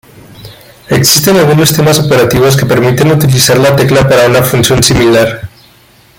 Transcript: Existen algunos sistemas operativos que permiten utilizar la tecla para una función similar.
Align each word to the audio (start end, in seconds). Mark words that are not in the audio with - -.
Existen 0.89 1.37
algunos 1.37 1.69
sistemas 1.69 1.99
operativos 1.99 2.57
que 2.57 2.65
permiten 2.65 3.11
utilizar 3.11 3.59
la 3.59 3.75
tecla 3.75 4.01
para 4.09 4.25
una 4.27 4.41
función 4.41 4.81
similar. 4.81 5.47